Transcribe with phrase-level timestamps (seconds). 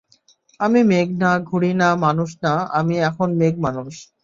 [0.59, 3.93] আমি মেঘ না, ঘুড়ি না, মানুষ না, আমি এখন মেঘ মানুষ।